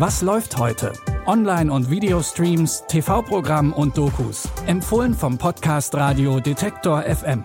Was 0.00 0.22
läuft 0.22 0.56
heute? 0.56 0.94
Online- 1.26 1.70
und 1.70 1.90
Videostreams, 1.90 2.84
TV-Programm 2.88 3.74
und 3.74 3.98
Dokus. 3.98 4.48
Empfohlen 4.66 5.12
vom 5.12 5.36
Podcast 5.36 5.94
Radio 5.94 6.40
Detektor 6.40 7.02
FM. 7.02 7.44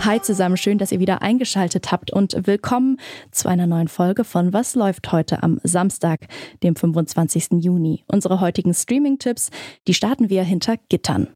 Hi 0.00 0.20
zusammen, 0.20 0.58
schön, 0.58 0.76
dass 0.76 0.92
ihr 0.92 1.00
wieder 1.00 1.22
eingeschaltet 1.22 1.92
habt 1.92 2.12
und 2.12 2.46
willkommen 2.46 2.98
zu 3.30 3.48
einer 3.48 3.66
neuen 3.66 3.88
Folge 3.88 4.24
von 4.24 4.52
Was 4.52 4.74
läuft 4.74 5.12
heute 5.12 5.42
am 5.42 5.60
Samstag, 5.64 6.26
dem 6.62 6.76
25. 6.76 7.52
Juni. 7.52 8.04
Unsere 8.06 8.40
heutigen 8.40 8.74
Streaming-Tipps, 8.74 9.48
die 9.88 9.94
starten 9.94 10.28
wir 10.28 10.42
hinter 10.42 10.76
Gittern. 10.90 11.28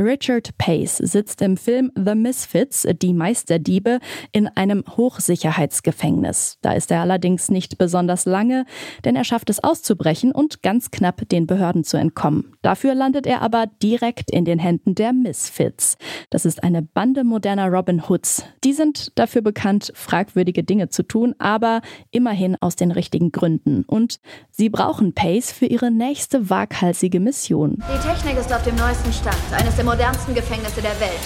Richard 0.00 0.58
Pace 0.58 0.96
sitzt 0.96 1.40
im 1.40 1.56
Film 1.56 1.92
The 1.94 2.16
Misfits, 2.16 2.84
die 3.00 3.14
Meisterdiebe, 3.14 4.00
in 4.32 4.48
einem 4.48 4.82
Hochsicherheitsgefängnis. 4.96 6.58
Da 6.62 6.72
ist 6.72 6.90
er 6.90 7.00
allerdings 7.00 7.48
nicht 7.48 7.78
besonders 7.78 8.24
lange, 8.24 8.66
denn 9.04 9.14
er 9.14 9.22
schafft 9.22 9.50
es 9.50 9.62
auszubrechen 9.62 10.32
und 10.32 10.64
ganz 10.64 10.90
knapp 10.90 11.28
den 11.28 11.46
Behörden 11.46 11.84
zu 11.84 11.96
entkommen. 11.96 12.56
Dafür 12.62 12.96
landet 12.96 13.24
er 13.24 13.40
aber 13.42 13.66
direkt 13.84 14.32
in 14.32 14.44
den 14.44 14.58
Händen 14.58 14.96
der 14.96 15.12
Misfits. 15.12 15.96
Das 16.28 16.44
ist 16.44 16.64
eine 16.64 16.82
Bande 16.82 17.22
moderner 17.22 17.68
Robin 17.68 18.08
Hoods. 18.08 18.42
Die 18.64 18.72
sind 18.72 19.16
dafür 19.16 19.42
bekannt, 19.42 19.92
fragwürdige 19.94 20.64
Dinge 20.64 20.88
zu 20.88 21.04
tun, 21.04 21.36
aber 21.38 21.82
immerhin 22.10 22.56
aus 22.60 22.74
den 22.74 22.90
richtigen 22.90 23.30
Gründen. 23.30 23.84
Und 23.86 24.18
sie 24.50 24.70
brauchen 24.70 25.14
Pace 25.14 25.52
für 25.52 25.66
ihre 25.66 25.92
nächste 25.92 26.50
waghalsige 26.50 27.20
Mission. 27.20 27.80
Die 27.94 28.08
Technik 28.08 28.38
ist 28.38 28.52
auf 28.52 28.64
dem 28.64 28.74
neuesten 28.74 29.12
Stand. 29.12 29.36
Eines 29.52 29.83
der 29.84 29.96
der 29.96 30.06
modernsten 30.06 30.34
Gefängnisse 30.34 30.80
der 30.80 30.98
Welt. 31.00 31.20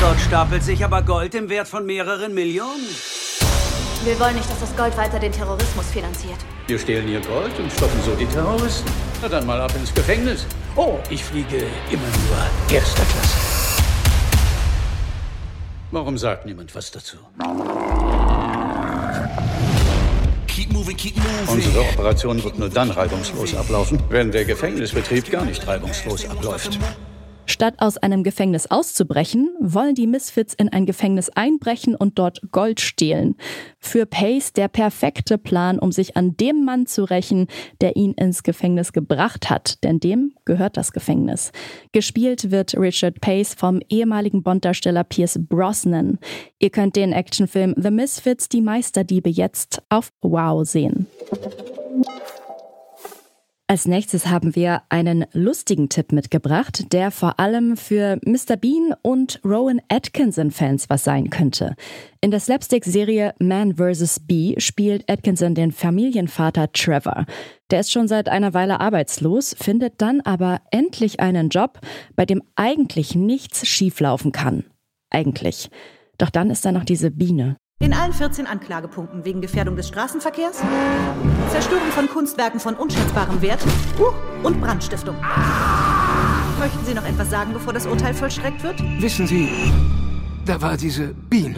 Dort 0.00 0.20
stapelt 0.20 0.62
sich 0.62 0.84
aber 0.84 1.02
Gold 1.02 1.34
im 1.34 1.48
Wert 1.48 1.68
von 1.68 1.86
mehreren 1.86 2.34
Millionen. 2.34 2.86
Wir 4.04 4.18
wollen 4.18 4.34
nicht, 4.34 4.50
dass 4.50 4.60
das 4.60 4.76
Gold 4.76 4.96
weiter 4.96 5.18
den 5.18 5.32
Terrorismus 5.32 5.86
finanziert. 5.86 6.38
Wir 6.66 6.78
stehlen 6.78 7.08
ihr 7.08 7.20
Gold 7.20 7.58
und 7.58 7.70
stoppen 7.72 8.00
so 8.04 8.14
die 8.14 8.26
Terroristen. 8.26 8.90
Na 9.22 9.28
dann 9.28 9.46
mal 9.46 9.60
ab 9.60 9.72
ins 9.76 9.92
Gefängnis. 9.92 10.46
Oh, 10.76 10.98
ich 11.10 11.22
fliege 11.22 11.56
immer 11.90 12.02
nur 12.02 12.76
erster 12.76 13.02
Klasse. 13.02 13.36
Warum 15.90 16.16
sagt 16.16 16.46
niemand 16.46 16.74
was 16.74 16.90
dazu? 16.90 17.16
Unsere 21.46 21.80
Operation 21.80 22.42
wird 22.44 22.58
nur 22.58 22.68
dann 22.68 22.90
reibungslos 22.90 23.54
ablaufen, 23.54 24.02
wenn 24.08 24.30
der 24.30 24.44
Gefängnisbetrieb 24.44 25.30
gar 25.30 25.44
nicht 25.44 25.66
reibungslos 25.66 26.28
abläuft. 26.28 26.78
Statt 27.60 27.74
aus 27.76 27.98
einem 27.98 28.22
Gefängnis 28.22 28.70
auszubrechen, 28.70 29.50
wollen 29.60 29.94
die 29.94 30.06
Misfits 30.06 30.54
in 30.54 30.70
ein 30.70 30.86
Gefängnis 30.86 31.28
einbrechen 31.28 31.94
und 31.94 32.18
dort 32.18 32.40
Gold 32.52 32.80
stehlen. 32.80 33.36
Für 33.78 34.06
Pace 34.06 34.54
der 34.54 34.68
perfekte 34.68 35.36
Plan, 35.36 35.78
um 35.78 35.92
sich 35.92 36.16
an 36.16 36.38
dem 36.38 36.64
Mann 36.64 36.86
zu 36.86 37.04
rächen, 37.04 37.48
der 37.82 37.96
ihn 37.96 38.14
ins 38.14 38.44
Gefängnis 38.44 38.94
gebracht 38.94 39.50
hat, 39.50 39.84
denn 39.84 40.00
dem 40.00 40.32
gehört 40.46 40.78
das 40.78 40.92
Gefängnis. 40.92 41.52
Gespielt 41.92 42.50
wird 42.50 42.78
Richard 42.78 43.20
Pace 43.20 43.52
vom 43.52 43.82
ehemaligen 43.90 44.42
Bond-Darsteller 44.42 45.04
Pierce 45.04 45.38
Brosnan. 45.38 46.18
Ihr 46.60 46.70
könnt 46.70 46.96
den 46.96 47.12
Actionfilm 47.12 47.74
The 47.76 47.90
Misfits, 47.90 48.48
die 48.48 48.62
Meisterdiebe 48.62 49.28
jetzt 49.28 49.82
auf 49.90 50.14
Wow 50.22 50.66
sehen. 50.66 51.08
Als 53.70 53.86
nächstes 53.86 54.26
haben 54.26 54.56
wir 54.56 54.82
einen 54.88 55.26
lustigen 55.32 55.88
Tipp 55.88 56.10
mitgebracht, 56.10 56.92
der 56.92 57.12
vor 57.12 57.38
allem 57.38 57.76
für 57.76 58.18
Mr. 58.26 58.56
Bean 58.56 58.96
und 59.00 59.38
Rowan 59.44 59.80
Atkinson-Fans 59.88 60.90
was 60.90 61.04
sein 61.04 61.30
könnte. 61.30 61.76
In 62.20 62.32
der 62.32 62.40
Slapstick-Serie 62.40 63.32
Man 63.38 63.76
vs. 63.76 64.22
Bee 64.26 64.56
spielt 64.58 65.08
Atkinson 65.08 65.54
den 65.54 65.70
Familienvater 65.70 66.72
Trevor. 66.72 67.26
Der 67.70 67.78
ist 67.78 67.92
schon 67.92 68.08
seit 68.08 68.28
einer 68.28 68.54
Weile 68.54 68.80
arbeitslos, 68.80 69.54
findet 69.56 70.02
dann 70.02 70.20
aber 70.20 70.62
endlich 70.72 71.20
einen 71.20 71.48
Job, 71.48 71.78
bei 72.16 72.26
dem 72.26 72.42
eigentlich 72.56 73.14
nichts 73.14 73.68
schieflaufen 73.68 74.32
kann. 74.32 74.64
Eigentlich. 75.10 75.70
Doch 76.18 76.30
dann 76.30 76.50
ist 76.50 76.64
da 76.64 76.72
noch 76.72 76.84
diese 76.84 77.12
Biene. 77.12 77.56
In 77.82 77.94
allen 77.94 78.12
14 78.12 78.46
Anklagepunkten 78.46 79.24
wegen 79.24 79.40
Gefährdung 79.40 79.74
des 79.74 79.88
Straßenverkehrs, 79.88 80.60
Zerstörung 81.50 81.88
von 81.92 82.10
Kunstwerken 82.10 82.60
von 82.60 82.74
unschätzbarem 82.74 83.40
Wert 83.40 83.64
und 84.42 84.60
Brandstiftung. 84.60 85.16
Möchten 86.58 86.84
Sie 86.84 86.92
noch 86.92 87.06
etwas 87.06 87.30
sagen, 87.30 87.54
bevor 87.54 87.72
das 87.72 87.86
Urteil 87.86 88.12
vollstreckt 88.12 88.62
wird? 88.62 88.82
Wissen 89.00 89.26
Sie, 89.26 89.48
da 90.44 90.60
war 90.60 90.76
diese 90.76 91.14
Biene. 91.30 91.56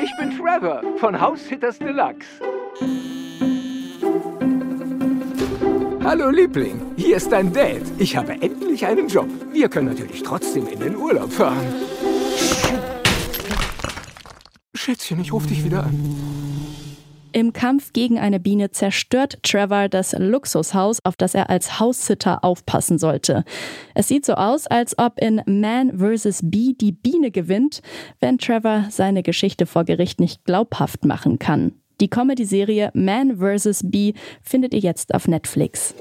Ich 0.00 0.16
bin 0.16 0.38
Trevor 0.38 0.82
von 0.98 1.20
House 1.20 1.40
Hitters 1.40 1.76
Deluxe. 1.80 2.28
Hallo 6.04 6.30
Liebling, 6.30 6.80
hier 6.94 7.16
ist 7.16 7.32
dein 7.32 7.52
Dad. 7.52 7.82
Ich 7.98 8.16
habe 8.16 8.34
endlich 8.40 8.86
einen 8.86 9.08
Job. 9.08 9.28
Wir 9.52 9.68
können 9.68 9.88
natürlich 9.88 10.22
trotzdem 10.22 10.68
in 10.68 10.78
den 10.78 10.94
Urlaub 10.94 11.32
fahren. 11.32 11.66
Schätzchen, 14.86 15.18
ich 15.18 15.32
rufe 15.32 15.48
dich 15.48 15.64
wieder 15.64 15.82
an. 15.82 16.14
Im 17.32 17.52
Kampf 17.52 17.92
gegen 17.92 18.20
eine 18.20 18.38
Biene 18.38 18.70
zerstört 18.70 19.40
Trevor 19.42 19.88
das 19.88 20.14
Luxushaus, 20.16 21.04
auf 21.04 21.16
das 21.16 21.34
er 21.34 21.50
als 21.50 21.80
Haussitter 21.80 22.44
aufpassen 22.44 22.96
sollte. 22.96 23.42
Es 23.96 24.06
sieht 24.06 24.24
so 24.24 24.34
aus, 24.34 24.68
als 24.68 24.96
ob 24.96 25.18
in 25.20 25.42
Man 25.44 25.98
vs. 25.98 26.42
Bee 26.44 26.76
die 26.80 26.92
Biene 26.92 27.32
gewinnt, 27.32 27.82
wenn 28.20 28.38
Trevor 28.38 28.84
seine 28.88 29.24
Geschichte 29.24 29.66
vor 29.66 29.82
Gericht 29.82 30.20
nicht 30.20 30.44
glaubhaft 30.44 31.04
machen 31.04 31.40
kann. 31.40 31.72
Die 32.00 32.08
Comedy-Serie 32.08 32.92
Man 32.94 33.38
vs. 33.38 33.90
Bee 33.90 34.14
findet 34.40 34.72
ihr 34.72 34.78
jetzt 34.78 35.16
auf 35.16 35.26
Netflix. 35.26 35.96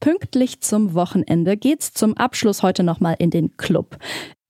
Pünktlich 0.00 0.60
zum 0.60 0.92
Wochenende 0.92 1.56
geht's 1.56 1.94
zum 1.94 2.14
Abschluss 2.16 2.62
heute 2.62 2.82
nochmal 2.82 3.14
in 3.18 3.30
den 3.30 3.56
Club. 3.56 3.96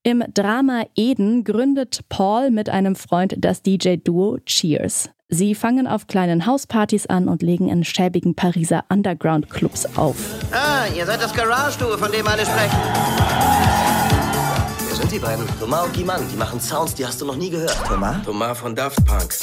Im 0.07 0.23
Drama 0.35 0.83
Eden 0.95 1.43
gründet 1.43 2.01
Paul 2.09 2.51
mit 2.51 2.69
einem 2.69 2.95
Freund 2.95 3.33
das 3.39 3.63
DJ-Duo 3.63 4.37
Cheers. 4.45 5.09
Sie 5.29 5.55
fangen 5.55 5.87
auf 5.87 6.05
kleinen 6.05 6.45
Hauspartys 6.45 7.07
an 7.07 7.27
und 7.27 7.41
legen 7.41 7.69
in 7.69 7.83
schäbigen 7.83 8.35
Pariser 8.35 8.83
Underground-Clubs 8.89 9.97
auf. 9.97 10.15
Ah, 10.51 10.85
ihr 10.95 11.07
seid 11.07 11.23
das 11.23 11.33
Garage-Duo, 11.33 11.97
von 11.97 12.11
dem 12.11 12.27
alle 12.27 12.45
sprechen. 12.45 12.77
Wer 14.87 14.95
sind 14.95 15.11
die 15.11 15.17
beiden? 15.17 15.43
Thomas 15.59 15.85
und 15.87 15.95
Guiman, 15.95 16.21
die 16.31 16.37
machen 16.37 16.61
Sounds, 16.61 16.93
die 16.93 17.03
hast 17.03 17.19
du 17.19 17.25
noch 17.25 17.37
nie 17.37 17.49
gehört. 17.49 17.75
Thomas? 17.87 18.17
Thomas 18.23 18.59
von 18.59 18.75
Daft 18.75 19.03
Punk. 19.07 19.33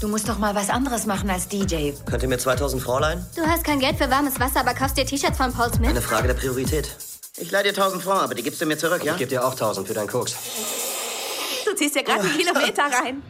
Du 0.00 0.06
musst 0.06 0.28
doch 0.28 0.38
mal 0.38 0.54
was 0.54 0.70
anderes 0.70 1.04
machen 1.04 1.28
als 1.30 1.48
DJ. 1.48 1.90
Könnt 2.08 2.22
ihr 2.22 2.28
mir 2.28 2.38
2000 2.38 2.80
Fräulein? 2.80 3.26
Du 3.34 3.42
hast 3.42 3.64
kein 3.64 3.80
Geld 3.80 3.96
für 3.96 4.08
warmes 4.08 4.38
Wasser, 4.38 4.60
aber 4.60 4.72
kaufst 4.72 4.96
dir 4.96 5.04
T-Shirts 5.04 5.36
von 5.36 5.52
Paul 5.52 5.74
Smith? 5.74 5.90
Eine 5.90 6.00
Frage 6.00 6.28
der 6.28 6.34
Priorität. 6.34 6.94
Ich 7.38 7.50
leih 7.50 7.62
dir 7.62 7.70
1000 7.70 8.02
Francs, 8.02 8.24
aber 8.24 8.34
die 8.34 8.42
gibst 8.42 8.60
du 8.62 8.66
mir 8.66 8.78
zurück, 8.78 9.04
ja? 9.04 9.12
Ich 9.12 9.18
geb 9.18 9.28
dir 9.28 9.46
auch 9.46 9.52
1000 9.52 9.86
für 9.86 9.92
deinen 9.92 10.08
Koks. 10.08 10.34
Du 11.66 11.74
ziehst 11.74 11.94
dir 11.94 12.02
gerade 12.02 12.20
einen 12.20 12.38
Kilometer 12.38 12.82
rein. 12.84 13.22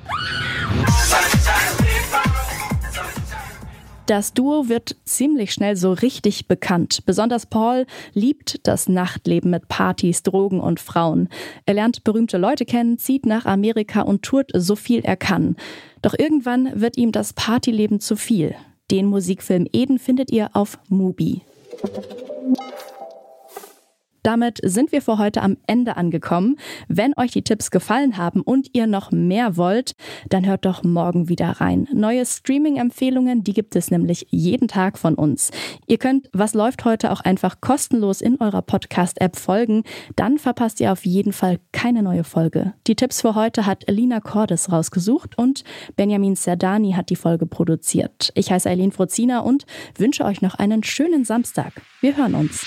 Das 4.06 4.33
Duo 4.33 4.69
wird 4.69 4.95
ziemlich 5.05 5.53
schnell 5.53 5.75
so 5.75 5.93
richtig 5.93 6.47
bekannt. 6.47 7.05
Besonders 7.06 7.47
Paul 7.47 7.87
liebt 8.15 8.65
das 8.69 8.89
Nachtleben 8.89 9.50
mit 9.50 9.66
Partys, 9.66 10.22
Drogen 10.22 10.61
und 10.61 10.78
Frauen. 10.78 11.28
Er 11.65 11.75
lernt 11.75 12.05
berühmte 12.05 12.39
Leute 12.39 12.65
kennen, 12.65 12.99
zieht 12.99 13.27
nach 13.27 13.47
Amerika 13.47 14.03
und 14.03 14.22
tourt 14.22 14.53
so 14.55 14.77
viel 14.77 15.00
er 15.00 15.16
kann. 15.16 15.56
Doch 16.03 16.15
irgendwann 16.16 16.81
wird 16.81 16.97
ihm 16.97 17.11
das 17.11 17.33
Partyleben 17.33 17.99
zu 17.99 18.15
viel. 18.15 18.55
Den 18.93 19.06
Musikfilm 19.06 19.66
Eden 19.72 19.98
findet 19.98 20.31
ihr 20.31 20.51
auf 20.53 20.78
Mubi. 20.89 21.42
Damit 24.27 24.59
sind 24.65 24.91
wir 24.91 25.03
für 25.03 25.19
heute 25.19 25.41
am 25.41 25.57
Ende 25.69 25.97
angekommen. 25.97 26.57
Wenn 26.89 27.17
euch 27.17 27.31
die 27.31 27.43
Tipps 27.43 27.71
gefallen 27.71 28.17
haben 28.17 28.41
und 28.41 28.71
ihr 28.73 28.89
noch 28.89 29.13
mehr 29.13 29.57
wollt, 29.57 29.95
dann 30.28 30.45
hört 30.45 30.65
doch 30.65 30.83
morgen 30.83 31.28
wieder 31.28 31.49
rein. 31.61 31.87
Neue 31.93 32.27
Streaming-Empfehlungen, 32.27 33.45
die 33.45 33.53
gibt 33.53 33.77
es 33.77 33.93
nämlich 33.93 34.27
jeden 34.31 34.67
Tag 34.67 34.99
von 34.99 35.15
uns. 35.15 35.53
Ihr 35.87 35.99
könnt 35.99 36.28
Was 36.33 36.55
läuft 36.55 36.84
heute 36.84 37.13
auch 37.13 37.21
einfach 37.21 37.61
kostenlos 37.61 38.21
in 38.21 38.41
eurer 38.41 38.63
Podcast-App 38.63 39.37
folgen. 39.37 39.84
Dann 40.17 40.39
verpasst 40.39 40.81
ihr 40.81 40.91
auf 40.91 41.07
jeden 41.07 41.33
Fall 41.33 41.61
keine 41.71 42.03
neue 42.03 42.25
Folge. 42.25 42.75
Die 42.89 42.97
Tipps 42.97 43.21
für 43.21 43.37
heute 43.37 43.65
hat 43.65 43.89
Elina 43.89 44.19
Cordes 44.19 44.72
rausgesucht 44.72 45.39
und 45.39 45.63
Benjamin 45.95 46.34
Serdani 46.34 46.95
hat 46.95 47.11
die 47.11 47.17
Folge 47.17 47.47
produziert. 47.47 48.33
Ich 48.34 48.51
heiße 48.51 48.69
Eileen 48.69 48.91
Frozina 48.91 49.39
und 49.39 49.67
wünsche 49.97 50.25
euch 50.25 50.43
noch 50.43 50.57
einen 50.57 50.83
schönen 50.83 51.25
Samstag. 51.25 51.75
Wir 52.01 52.17
hören 52.17 52.34
uns. 52.34 52.67